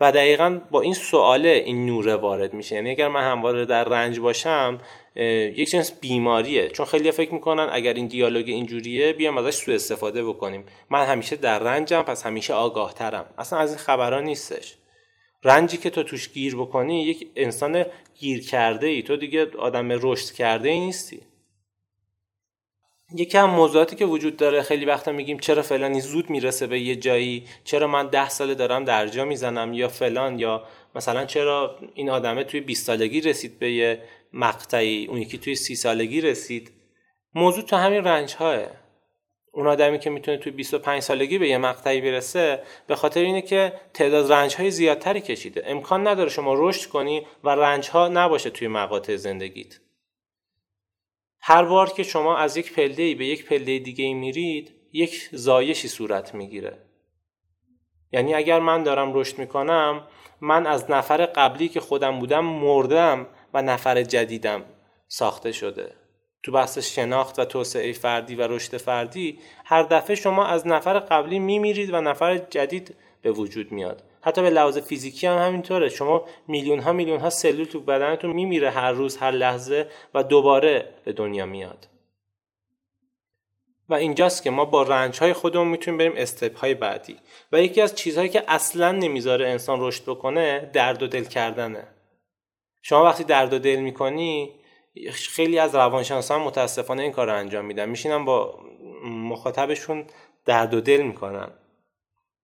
و 0.00 0.12
دقیقا 0.12 0.60
با 0.70 0.80
این 0.80 0.94
سواله 0.94 1.48
این 1.48 1.86
نور 1.86 2.08
وارد 2.08 2.54
میشه. 2.54 2.74
یعنی 2.74 2.90
اگر 2.90 3.08
من 3.08 3.22
همواره 3.22 3.64
در 3.64 3.84
رنج 3.84 4.20
باشم 4.20 4.78
یک 5.56 5.70
جنس 5.70 6.00
بیماریه. 6.00 6.68
چون 6.68 6.86
خیلی 6.86 7.10
فکر 7.10 7.34
می‌کنن 7.34 7.68
اگر 7.72 7.94
این 7.94 8.06
دیالوگ 8.06 8.48
اینجوریه 8.48 9.12
بیام 9.12 9.38
ازش 9.38 9.54
سوء 9.54 9.74
استفاده 9.74 10.24
بکنیم. 10.24 10.64
من 10.90 11.04
همیشه 11.04 11.36
در 11.36 11.58
رنجم 11.58 12.02
پس 12.02 12.26
همیشه 12.26 12.54
آگاه 12.54 12.94
ترم 12.94 13.26
اصلا 13.38 13.58
از 13.58 13.70
این 13.70 13.78
خبران 13.78 14.24
نیستش. 14.24 14.79
رنجی 15.44 15.76
که 15.76 15.90
تو 15.90 16.02
توش 16.02 16.28
گیر 16.28 16.56
بکنی 16.56 17.04
یک 17.04 17.30
انسان 17.36 17.84
گیر 18.18 18.46
کرده 18.46 18.86
ای 18.86 19.02
تو 19.02 19.16
دیگه 19.16 19.50
آدم 19.58 19.88
رشد 19.90 20.34
کرده 20.34 20.68
ای 20.68 20.80
نیستی. 20.80 21.20
یکی 23.14 23.38
هم 23.38 23.50
موضوعاتی 23.50 23.96
که 23.96 24.06
وجود 24.06 24.36
داره 24.36 24.62
خیلی 24.62 24.84
وقتا 24.84 25.12
میگیم 25.12 25.38
چرا 25.38 25.62
فلانی 25.62 26.00
زود 26.00 26.30
می‌رسه 26.30 26.66
به 26.66 26.80
یه 26.80 26.96
جایی؟ 26.96 27.44
چرا 27.64 27.86
من 27.86 28.08
ده 28.08 28.28
ساله 28.28 28.54
دارم 28.54 28.84
درجا 28.84 29.24
می‌زنم؟ 29.24 29.72
یا 29.74 29.88
فلان 29.88 30.38
یا 30.38 30.64
مثلا 30.94 31.24
چرا 31.24 31.78
این 31.94 32.10
آدمه 32.10 32.44
توی 32.44 32.60
20 32.60 32.86
سالگی 32.86 33.20
رسید 33.20 33.58
به 33.58 33.72
یه 33.72 34.02
مقطعی؟ 34.32 35.06
اون 35.06 35.18
یکی 35.18 35.38
توی 35.38 35.54
سی 35.54 35.74
سالگی 35.74 36.20
رسید. 36.20 36.70
موضوع 37.34 37.64
تو 37.64 37.76
همین 37.76 38.04
رنج 38.04 38.34
هاه 38.34 38.66
اون 39.52 39.66
آدمی 39.66 39.98
که 39.98 40.10
می‌تونه 40.10 40.36
توی 40.36 40.52
25 40.52 41.02
سالگی 41.02 41.38
به 41.38 41.48
یه 41.48 41.58
مقطعی 41.58 42.00
برسه 42.00 42.62
به 42.86 42.96
خاطر 42.96 43.20
اینه 43.20 43.42
که 43.42 43.72
تعداد 43.94 44.32
رنج 44.32 44.54
های 44.54 44.70
زیادتری 44.70 45.20
کشیده. 45.20 45.62
امکان 45.66 46.06
نداره 46.08 46.30
شما 46.30 46.54
رشد 46.56 46.90
کنی 46.90 47.26
و 47.44 47.48
رنج 47.48 47.88
ها 47.88 48.08
نباشه 48.08 48.50
توی 48.50 48.68
مقاطع 48.68 49.16
زندگیت. 49.16 49.80
هر 51.40 51.64
بار 51.64 51.92
که 51.92 52.02
شما 52.02 52.36
از 52.36 52.56
یک 52.56 52.72
پله 52.72 53.14
به 53.14 53.26
یک 53.26 53.44
پله 53.44 53.78
دیگه 53.78 54.14
میرید 54.14 54.74
یک 54.92 55.28
زایشی 55.32 55.88
صورت 55.88 56.34
می‌گیره. 56.34 56.78
یعنی 58.12 58.34
اگر 58.34 58.60
من 58.60 58.82
دارم 58.82 59.14
رشد 59.14 59.38
می‌کنم 59.38 60.06
من 60.40 60.66
از 60.66 60.90
نفر 60.90 61.26
قبلی 61.26 61.68
که 61.68 61.80
خودم 61.80 62.18
بودم 62.18 62.44
مردم 62.44 63.26
و 63.54 63.62
نفر 63.62 64.02
جدیدم 64.02 64.64
ساخته 65.08 65.52
شده. 65.52 65.99
تو 66.42 66.52
بحث 66.52 66.78
شناخت 66.78 67.38
و 67.38 67.44
توسعه 67.44 67.92
فردی 67.92 68.34
و 68.34 68.42
رشد 68.42 68.76
فردی 68.76 69.38
هر 69.64 69.82
دفعه 69.82 70.16
شما 70.16 70.46
از 70.46 70.66
نفر 70.66 70.98
قبلی 70.98 71.38
میمیرید 71.38 71.94
و 71.94 72.00
نفر 72.00 72.38
جدید 72.38 72.94
به 73.22 73.30
وجود 73.32 73.72
میاد. 73.72 74.02
حتی 74.22 74.42
به 74.42 74.50
لحاظ 74.50 74.78
فیزیکی 74.78 75.26
هم 75.26 75.38
همینطوره. 75.38 75.88
شما 75.88 76.24
میلیون 76.48 76.78
ها 76.78 76.92
میلیون 76.92 77.20
ها 77.20 77.30
سلول 77.30 77.64
تو 77.64 77.80
بدنتون 77.80 78.30
میمیره 78.30 78.70
هر 78.70 78.92
روز 78.92 79.16
هر 79.16 79.30
لحظه 79.30 79.86
و 80.14 80.22
دوباره 80.22 80.88
به 81.04 81.12
دنیا 81.12 81.46
میاد. 81.46 81.86
و 83.88 83.94
اینجاست 83.94 84.42
که 84.42 84.50
ما 84.50 84.64
با 84.64 84.82
رنج 84.82 85.18
های 85.18 85.32
خودمون 85.32 85.68
می‌تونیم 85.68 85.98
بریم 85.98 86.12
استپ 86.16 86.58
های 86.58 86.74
بعدی. 86.74 87.16
و 87.52 87.62
یکی 87.62 87.80
از 87.80 87.94
چیزهایی 87.94 88.28
که 88.28 88.44
اصلا 88.48 88.92
نمی‌ذاره 88.92 89.48
انسان 89.48 89.78
رشد 89.80 90.02
بکنه 90.02 90.70
درد 90.72 91.02
و 91.02 91.06
دل 91.06 91.24
کردنه. 91.24 91.86
شما 92.82 93.04
وقتی 93.04 93.24
درد 93.24 93.52
و 93.52 93.58
دل 93.58 93.76
می‌کنی 93.76 94.50
خیلی 95.10 95.58
از 95.58 95.74
روانشناسان 95.74 96.40
متاسفانه 96.40 97.02
این 97.02 97.12
کار 97.12 97.26
رو 97.26 97.36
انجام 97.36 97.64
میدن. 97.64 97.88
میشینن 97.88 98.24
با 98.24 98.58
مخاطبشون 99.04 100.04
درد 100.46 100.74
و 100.74 100.80
دل 100.80 101.02
می‌کنن. 101.02 101.48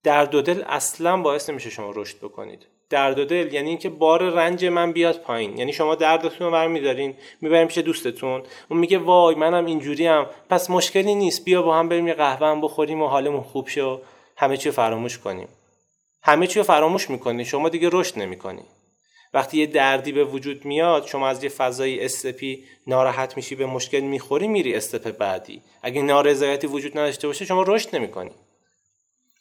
درد 0.03 0.35
و 0.35 0.43
دل 0.43 0.65
اصلا 0.67 1.17
باعث 1.17 1.51
نمیشه 1.51 1.71
شما 1.71 1.93
رشد 1.95 2.19
بکنید. 2.19 2.67
درد 2.91 3.19
و 3.19 3.25
دل 3.25 3.55
یعنی 3.55 3.69
اینکه 3.69 3.89
بار 3.89 4.23
رنج 4.23 4.65
من 4.65 4.93
بیاد 4.93 5.21
پایین. 5.21 5.59
یعنی 5.59 5.73
شما 5.73 5.95
دردتون 5.95 6.47
رو 6.47 6.53
برمیدارین 6.53 7.15
می‌برین 7.41 7.69
پیش 7.69 7.79
دوستتون. 7.79 8.43
اون 8.71 8.81
میگه 8.81 8.99
وای 8.99 9.35
منم 9.35 9.67
اینجوری 9.67 10.07
هم 10.07 10.27
پس 10.51 10.71
مشکلی 10.71 11.15
نیست. 11.15 11.45
بیا 11.45 11.63
با 11.63 11.79
هم 11.79 11.89
بریم 11.89 12.09
یه 12.09 12.15
قهوه 12.15 12.47
هم 12.47 12.61
بخوریم 12.61 13.03
و 13.03 13.07
حالمون 13.07 13.43
خوب 13.43 13.69
شه 13.69 13.83
و 13.83 13.99
همه 14.37 14.57
چی 14.57 14.71
فراموش 14.71 15.19
کنیم. 15.19 15.49
همه 16.23 16.47
چی 16.47 16.63
فراموش 16.63 17.11
می‌کنی. 17.11 17.45
شما 17.45 17.69
دیگه 17.69 17.89
رشد 17.93 18.19
نمی‌کنی. 18.19 18.63
وقتی 19.37 19.59
یه 19.59 19.67
دردی 19.67 20.13
به 20.13 20.25
وجود 20.25 20.65
میاد 20.65 21.07
شما 21.07 21.29
از 21.29 21.45
یه 21.45 21.51
فضای 21.51 22.05
استپی 22.05 22.65
ناراحت 22.87 23.37
میشی 23.37 23.55
به 23.55 23.67
مشکل 23.67 24.01
می‌خوری 24.01 24.49
میری 24.49 24.75
استپ 24.75 25.11
بعدی. 25.19 25.63
اگه 25.83 26.03
نارضایتی 26.03 26.67
وجود 26.67 26.99
نداشته 26.99 27.27
باشه 27.27 27.45
شما 27.45 27.63
رشد 27.63 27.97
نمی‌کنی. 27.97 28.31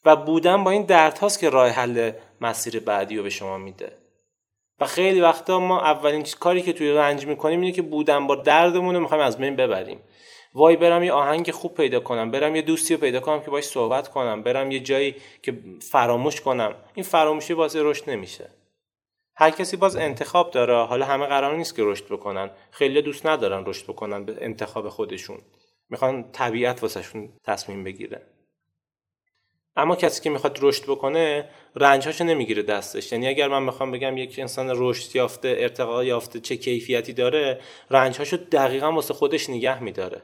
و 0.06 0.16
بودن 0.16 0.64
با 0.64 0.72
این 0.72 0.84
درد 0.84 1.18
هاست 1.18 1.40
که 1.40 1.50
راه 1.50 1.70
حل 1.70 2.12
مسیر 2.42 2.80
بعدی 2.80 3.18
رو 3.18 3.24
به 3.24 3.30
شما 3.30 3.58
میده. 3.58 3.92
و 4.80 4.86
خیلی 4.86 5.22
وقتا 5.22 5.60
ما 5.60 5.82
اولین 5.82 6.26
کاری 6.40 6.62
که 6.62 6.74
توی 6.74 6.92
رنج 6.92 7.26
می‌کنیم 7.26 7.62
اینه 7.62 7.72
که 7.72 7.82
بودن 7.82 8.28
با 8.28 8.36
دردمون 8.36 8.96
رو 8.96 9.02
می‌خوایم 9.02 9.24
از 9.24 9.38
بین 9.38 9.56
ببریم. 9.56 10.00
وای 10.54 10.76
برم 10.76 11.04
یه 11.04 11.12
آهنگ 11.12 11.52
خوب 11.52 11.74
پیدا 11.74 12.00
کنم 12.00 12.32
برم 12.32 12.56
یه 12.56 12.62
دوستی 12.62 12.94
رو 12.94 13.00
پیدا 13.00 13.20
کنم 13.20 13.42
که 13.42 13.52
باش 13.52 13.64
صحبت 13.64 14.08
کنم 14.08 14.44
برم 14.44 14.72
یه 14.72 14.80
جایی 14.80 15.16
که 15.44 15.60
فراموش 15.92 16.42
کنم. 16.42 16.76
این 16.96 17.04
فراموشی 17.04 17.54
باعث 17.54 17.76
رشد 17.76 18.10
نمیشه. 18.10 18.50
هر 19.38 19.50
کسی 19.50 19.78
باز 19.78 19.96
انتخاب 19.96 20.52
داره. 20.52 20.86
حالا 20.86 21.06
همه 21.06 21.26
قرار 21.26 21.56
نیست 21.58 21.76
که 21.76 21.84
رشد 21.86 22.06
بکنن. 22.06 22.50
خیلی 22.72 23.02
دوست 23.02 23.26
ندارن 23.26 23.64
رشد 23.66 23.84
بکنن 23.84 24.26
به 24.26 24.38
انتخاب 24.42 24.90
خودشون. 24.90 25.38
می‌خوان 25.90 26.32
طبیعت 26.32 26.84
واسهشون 26.84 27.30
تصمیم 27.44 27.84
بگیره. 27.84 28.22
اما 29.76 29.96
کسی 29.96 30.22
که 30.22 30.30
می‌خواد 30.30 30.60
رشد 30.62 30.84
بکنه 30.84 31.50
رنجهاشو 31.76 32.24
نمی‌گیره 32.24 32.64
دستش. 32.64 33.12
یعنی 33.12 33.28
اگر 33.28 33.48
من 33.48 33.64
می‌خوام 33.64 33.92
بگم 33.92 34.18
یک 34.18 34.40
انسان 34.40 34.74
رشد 34.76 35.16
یافته 35.16 35.56
ارتقا 35.58 36.04
یافته 36.04 36.40
چه 36.40 36.58
کیفیتی 36.58 37.14
داره 37.14 37.62
رنجهاشو 37.90 38.38
دقیقا 38.38 38.92
واسه 38.92 39.14
خودش 39.14 39.50
نگه 39.50 39.84
میداره. 39.84 40.22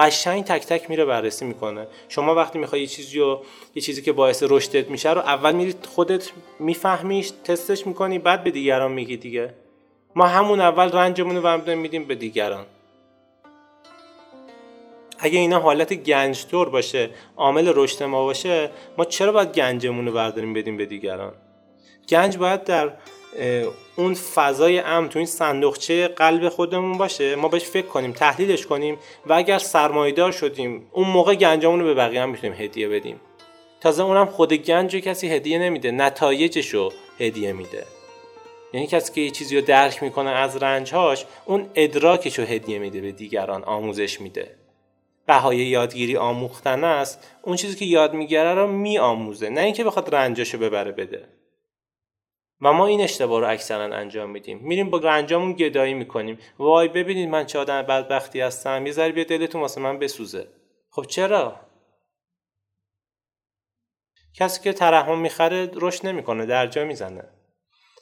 قشنگ 0.00 0.44
تک 0.44 0.66
تک 0.66 0.90
میره 0.90 1.04
بررسی 1.04 1.44
می‌کنه. 1.44 1.86
شما 2.08 2.34
وقتی 2.34 2.58
می‌خوای 2.58 2.80
یه 2.80 2.86
چیزی 2.86 3.18
رو 3.18 3.42
یه 3.74 3.82
چیزی 3.82 4.02
که 4.02 4.12
باعث 4.12 4.42
رشدت 4.48 4.90
میشه 4.90 5.12
رو 5.12 5.20
اول 5.20 5.52
میری 5.52 5.74
خودت 5.88 6.30
میفهمیش 6.58 7.32
تستش 7.44 7.86
می‌کنی 7.86 8.18
بعد 8.18 8.44
به 8.44 8.50
دیگران 8.50 8.92
میگی 8.92 9.16
دیگه. 9.16 9.54
ما 10.16 10.26
همون 10.26 10.60
اول 10.60 10.92
رنجمون 10.92 11.36
رو 11.36 11.76
میدیم 11.76 12.04
به 12.04 12.14
دیگران. 12.14 12.66
اگه 15.18 15.38
اینا 15.38 15.60
حالت 15.60 15.94
گنجتور 15.94 16.68
باشه 16.68 17.10
عامل 17.36 17.72
رشد 17.74 18.02
ما 18.02 18.24
باشه 18.24 18.70
ما 18.98 19.04
چرا 19.04 19.32
باید 19.32 19.52
گنجمون 19.52 20.06
رو 20.06 20.12
برداریم 20.12 20.54
بدیم 20.54 20.76
به 20.76 20.86
دیگران؟ 20.86 21.32
گنج 22.08 22.36
باید 22.36 22.64
در 22.64 22.92
اون 23.96 24.14
فضای 24.14 24.78
امن 24.78 25.08
تو 25.08 25.18
این 25.18 25.26
صندوقچه 25.26 26.08
قلب 26.08 26.48
خودمون 26.48 26.98
باشه. 26.98 27.36
ما 27.36 27.48
بهش 27.48 27.64
فکر 27.64 27.86
کنیم 27.86 28.12
تحلیلش 28.12 28.66
کنیم 28.66 28.98
و 29.26 29.32
اگر 29.32 29.58
سرمایدار 29.58 30.32
شدیم 30.32 30.86
اون 30.92 31.08
موقع 31.08 31.34
گنجمون 31.34 31.80
رو 31.80 31.86
به 31.86 31.94
بقیه 31.94 32.22
هم 32.22 32.30
می‌تونیم 32.30 32.56
هدیه 32.58 32.88
بدیم. 32.88 33.20
تازه 33.80 34.02
اونم 34.02 34.26
خود 34.26 34.52
گنج 34.52 34.96
کسی 34.96 35.28
هدیه 35.28 35.58
نمیده 35.58 35.90
نتایجش 35.90 36.68
رو 36.68 36.92
هدیه 37.20 37.52
میده. 37.52 37.84
یعنی 38.72 38.86
کسی 38.86 39.12
که 39.12 39.20
یه 39.20 39.30
چیزی 39.30 39.56
رو 39.56 39.66
درک 39.66 40.02
می‌کنه 40.02 40.30
از 40.30 40.56
رنجهاش 40.56 41.24
اون 41.44 41.70
ادراکش 41.74 42.38
رو 42.38 42.44
هدیه 42.44 42.78
میده 42.78 43.00
به 43.00 43.12
دیگران 43.12 43.64
آموزش 43.64 44.20
میده. 44.20 44.54
بهای 45.26 45.56
یادگیری 45.56 46.16
آموختن 46.16 46.84
است 46.84 47.24
اون 47.42 47.56
چیزی 47.56 47.76
که 47.76 47.84
یاد 47.84 48.14
می‌گیره 48.14 48.54
رو 48.54 48.66
میآموزه 48.66 49.48
نه 49.48 49.60
اینکه 49.60 49.84
بخواد 49.84 50.14
رنجاشو 50.14 50.58
ببره 50.58 50.92
بده. 50.92 51.24
و 52.62 52.72
ما 52.72 52.86
این 52.86 53.00
اشتباه 53.00 53.40
رو 53.40 53.48
اکثرا 53.48 53.96
انجام 53.96 54.30
میدیم. 54.30 54.58
میریم 54.58 54.90
با 54.90 54.98
رنجامون 54.98 55.52
گدایی 55.52 55.94
می‌کنیم. 55.94 56.38
وای 56.58 56.88
ببینید 56.88 57.28
من 57.28 57.46
چه 57.46 57.58
آدم 57.58 57.82
بدبختی 57.82 58.40
هستم. 58.40 58.86
یه 58.86 58.92
ذره 58.92 59.12
بیا 59.12 59.24
دلتون 59.24 59.60
واسه 59.60 59.80
من 59.80 59.98
بسوزه. 59.98 60.48
خب 60.90 61.02
چرا؟ 61.02 61.60
کسی 64.34 64.62
که 64.62 64.72
ترحم 64.72 65.18
می‌خره 65.18 65.70
رشد 65.74 66.06
نمی‌کنه 66.06 66.46
در 66.46 66.66
جا 66.66 66.84
می‌زنه. 66.84 67.24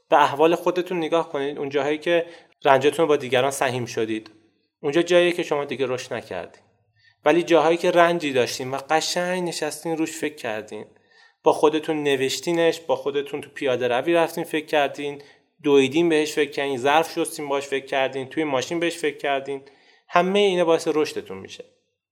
به 0.09 0.23
احوال 0.23 0.55
خودتون 0.55 0.99
نگاه 0.99 1.29
کنید. 1.29 1.59
اون 1.59 1.69
جاهایی 1.69 1.99
که 1.99 2.27
رنجتون 2.65 3.07
با 3.07 3.17
دیگران 3.17 3.51
سهیم 3.51 3.87
شدید. 3.87 4.31
اونجا 4.81 5.03
جایی 5.03 5.33
که 5.33 5.43
شما 5.43 5.65
دیگه 5.65 5.87
رشد 5.87 6.15
نکردید 6.15 6.63
ولی 7.25 7.43
جاهایی 7.43 7.77
که 7.77 7.91
رنجی 7.91 8.33
داشتین 8.33 8.71
و 8.71 8.79
قشنگ 8.91 9.49
نشستین 9.49 9.97
روش 9.97 10.13
فکر 10.13 10.35
کردین. 10.35 10.87
با 11.43 11.53
خودتون 11.53 12.03
نوشتینش 12.03 12.81
با 12.81 12.97
خودتون 12.97 13.41
تو 13.41 13.51
پیاده 13.51 13.89
روی 13.89 14.15
رفتین 14.15 14.45
فکر 14.45 14.67
کردین 14.67 15.23
دویدین 15.63 16.09
بهش 16.09 16.33
فکر 16.33 16.51
کردین 16.51 16.79
ظرف 16.79 17.13
شستین 17.13 17.49
باش 17.49 17.67
فکر 17.67 17.87
کردین 17.87 18.27
توی 18.27 18.45
ماشین 18.45 18.81
بهش 18.81 18.97
فکر 18.97 19.17
کردین. 19.17 19.63
همه 20.09 20.39
اینا 20.39 20.65
باعث 20.65 20.89
رشدتون 20.95 21.39
میشه. 21.39 21.65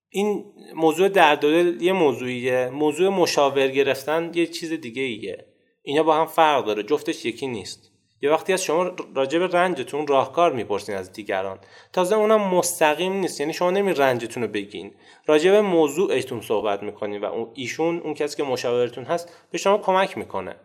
این 0.09 0.45
موضوع 0.75 1.09
درد 1.09 1.45
یه 1.83 1.93
موضوعیه. 1.93 2.71
موضوع 2.71 3.09
مشاور 3.09 3.69
گرفتن 3.69 4.31
یه 4.35 4.47
چیز 4.47 4.73
دیگه 4.73 5.03
ایه 5.03 5.47
اینا 5.83 6.03
با 6.03 6.15
هم 6.15 6.27
فرق 6.27 6.65
داره. 6.65 6.83
جفتش 6.83 7.25
یکی 7.25 7.47
نیست. 7.47 7.93
یه 8.27 8.33
وقتی 8.33 8.53
از 8.53 8.65
شما 8.65 8.91
راجع 9.15 9.39
به 9.39 9.47
رنجتون 9.47 10.07
راهکار 10.07 10.53
می‌پرسین 10.53 10.95
از 10.95 11.13
دیگران. 11.13 11.59
تازه 11.93 12.17
اونم 12.17 12.41
مستقیم 12.41 13.13
نیست 13.13 13.41
یعنی 13.41 13.53
شما 13.53 13.71
نمی 13.71 13.93
رنجتون 13.93 14.43
رو 14.43 14.49
بگین. 14.49 14.93
راجع 15.27 15.51
به 15.51 15.61
موضوعتون 15.61 16.41
صحبت 16.41 16.83
می‌کنین 16.83 17.21
و 17.21 17.25
اون 17.25 17.51
ایشون 17.55 18.01
اون 18.01 18.15
کسی 18.15 18.37
که 18.37 18.43
مشاورتون 18.43 19.05
هست 19.05 19.33
به 19.51 19.59
شما 19.59 19.79
کمک 19.79 20.19
می‌کنه. 20.19 20.57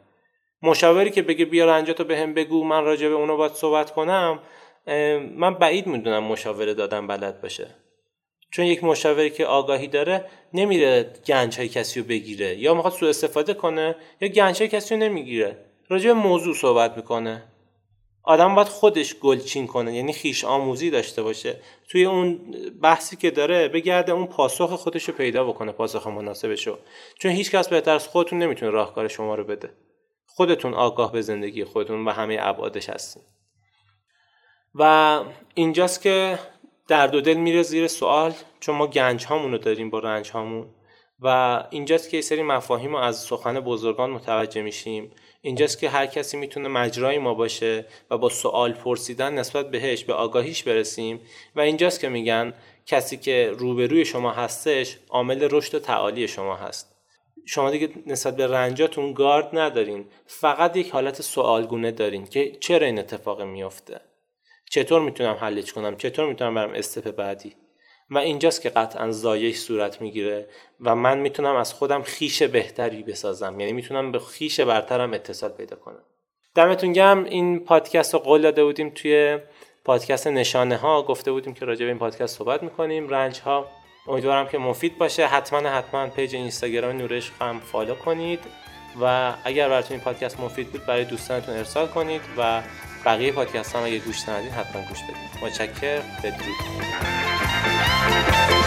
مشاوری 0.61 1.09
که 1.09 1.21
بگه 1.21 1.45
بیا 1.45 1.65
رنجتو 1.65 2.03
به 2.03 2.17
هم 2.17 2.33
بگو 2.33 2.63
من 2.63 2.83
راجع 2.83 3.07
به 3.07 3.15
اونو 3.15 3.37
باید 3.37 3.51
صحبت 3.51 3.91
کنم 3.91 4.39
من 5.35 5.53
بعید 5.53 5.87
می‌دونم 5.87 6.23
مشاوره 6.23 6.73
دادن 6.73 7.07
بلد 7.07 7.41
باشه. 7.41 7.67
چون 8.51 8.65
یک 8.65 8.83
مشاوری 8.83 9.29
که 9.29 9.45
آگاهی 9.45 9.87
داره 9.87 10.25
نمیره 10.53 11.13
گنج 11.25 11.57
های 11.57 11.67
کسی 11.67 11.99
رو 11.99 12.05
بگیره. 12.05 12.55
یا 12.55 12.73
می‌خواد 12.73 12.93
سوء 12.93 13.09
استفاده 13.09 13.53
کنه 13.53 13.95
یا 14.21 14.27
گنج 14.27 14.59
های 14.59 14.67
کسی 14.67 14.95
رو 14.95 15.01
نمی‌گیره. 15.01 15.57
راجع 15.89 16.07
به 16.07 16.13
موضوع 16.13 16.53
صحبت 16.53 16.97
می‌کنه. 16.97 17.43
آدم 18.23 18.55
باید 18.55 18.67
خودش 18.67 19.15
گلچین 19.15 19.67
کنه 19.67 19.95
یعنی 19.95 20.13
خیش 20.13 20.45
آموزی 20.45 20.89
داشته 20.89 21.23
باشه. 21.23 21.61
توی 21.89 22.05
اون 22.05 22.55
بحثی 22.81 23.15
که 23.15 23.31
داره 23.31 23.67
بگرده 23.67 24.11
اون 24.11 24.27
پاسخ 24.27 24.69
خودش 24.69 25.03
رو 25.03 25.13
پیدا 25.13 25.43
بکنه 25.43 25.71
پاسخ 25.71 26.07
مناسبش 26.07 26.67
رو 26.67 26.77
چون 27.19 27.31
هیچ 27.31 27.51
کس 27.51 27.67
بهتر 27.67 27.91
از 27.91 28.07
خودتون 28.07 28.39
نمی‌تونه 28.39 28.71
راهکار 28.71 29.07
شما 29.07 29.35
رو 29.35 29.43
بده. 29.43 29.69
خودتون 30.25 30.73
آگاه 30.73 31.11
به 31.11 31.21
زندگی 31.21 31.63
خودتون 31.63 32.07
و 32.07 32.11
همه 32.11 32.37
ابعادش 32.41 32.89
هستین. 32.89 33.23
و 34.75 35.23
اینجاست 35.55 36.01
که 36.01 36.39
درد 36.87 37.15
و 37.15 37.21
دل 37.21 37.33
میره 37.33 37.63
زیر 37.63 37.87
سوال 37.87 38.33
چون 38.59 38.75
ما 38.75 38.87
گنج 38.87 39.25
هامون 39.25 39.51
رو 39.51 39.57
داریم 39.57 39.89
با 39.89 39.99
رنج 39.99 40.31
هامون. 40.31 40.67
و 41.19 41.63
اینجاست 41.69 42.09
که 42.09 42.21
سری 42.21 42.43
مفاهیم 42.43 42.91
رو 42.91 42.97
از 42.97 43.19
سخن 43.19 43.59
بزرگان 43.59 44.09
متوجه 44.09 44.61
میشیم. 44.61 45.11
اینجاست 45.41 45.79
که 45.79 45.89
هر 45.89 46.05
کسی 46.05 46.37
می‌تونه 46.37 46.67
مجرای 46.67 47.17
ما 47.17 47.33
باشه 47.33 47.85
و 48.09 48.17
با 48.17 48.29
سوال 48.29 48.73
پرسیدن 48.73 49.33
نسبت 49.33 49.71
بهش 49.71 50.03
به 50.03 50.13
آگاهیش 50.13 50.63
برسیم. 50.63 51.19
و 51.55 51.61
اینجاست 51.61 51.99
که 51.99 52.09
میگن 52.09 52.53
کسی 52.85 53.17
که 53.17 53.51
روبروی 53.57 54.05
شما 54.05 54.31
هستش 54.31 54.97
عامل 55.09 55.47
رشد 55.51 55.75
و 55.75 55.79
تعالی 55.79 56.27
شما 56.27 56.55
هست. 56.55 56.95
شما 57.45 57.71
دیگه 57.71 57.89
نسبت 58.07 58.35
به 58.35 58.47
رنجاتون 58.47 59.13
گارد 59.13 59.49
ندارین. 59.53 60.05
فقط 60.25 60.77
یک 60.77 60.89
حالت 60.89 61.21
سوالگونه 61.21 61.91
دارین 61.91 62.25
که 62.25 62.51
چرا 62.59 62.85
این 62.85 62.99
اتفاق 62.99 63.41
میافته؟ 63.41 64.01
چطور 64.69 65.01
می‌تونم 65.01 65.33
حلش 65.33 65.73
کنم؟ 65.73 65.97
چطور 65.97 66.27
می‌تونم 66.27 66.55
برم 66.55 66.73
step 66.73 67.11
بعدی؟ 67.15 67.55
و 68.11 68.17
اینجاست 68.17 68.61
که 68.61 68.69
قطعا 68.69 69.11
زایش 69.11 69.57
صورت 69.57 70.01
می‌گیره 70.01 70.47
و 70.81 70.95
من 70.95 71.17
می‌تونم 71.17 71.55
از 71.55 71.73
خودم 71.73 72.01
خویش 72.01 72.43
بهتری 72.43 73.03
بسازم. 73.03 73.59
یعنی 73.59 73.73
می‌تونم 73.73 74.11
به 74.11 74.19
خویش 74.19 74.59
برترم 74.59 75.13
اتصال 75.13 75.49
پیدا 75.51 75.75
کنم. 75.75 76.03
دمتون 76.55 76.93
گرم. 76.93 77.23
این 77.23 77.59
پادکست 77.59 78.13
رو 78.13 78.19
قول 78.19 78.41
داده 78.41 78.63
بودیم 78.63 78.89
توی 78.89 79.39
پادکست 79.85 80.27
نشانه 80.27 80.77
ها 80.77 81.03
گفته 81.03 81.31
بودیم 81.31 81.53
که 81.53 81.65
راجع 81.65 81.85
به 81.85 81.87
این 81.87 81.99
پادکست 81.99 82.37
صحبت 82.37 82.63
می‌کنیم. 82.63 83.09
رنج 83.09 83.39
ها 83.39 83.67
امیدوارم 84.07 84.47
که 84.47 84.57
مفید 84.57 84.97
باشه. 84.97 85.27
حتما 85.27 85.69
حتما 85.69 86.07
page 86.07 86.35
اینستاگرام 86.35 86.97
نورش 86.97 87.31
هم 87.41 87.59
follow 87.59 87.95
کنید. 87.95 88.39
و 89.01 89.33
اگر 89.43 89.69
براتون 89.69 89.95
این 89.95 90.03
پادکست 90.03 90.39
مفید 90.39 90.71
بود 90.71 90.85
برای 90.85 91.05
دوستانتون 91.05 91.55
ارسال 91.55 91.87
کنید 91.87 92.21
و 92.37 92.61
بقیه 93.05 93.31
پادکست 93.31 93.75
هم 93.75 93.83
اگه 93.83 93.99
گوش 93.99 94.29
ندید 94.29 94.51
حتما 94.51 94.81
گوش 94.81 94.99
بدید 95.03 95.43
متشکر 95.43 96.01
بدرود. 96.23 97.20
Thank 98.03 98.55
you. 98.55 98.60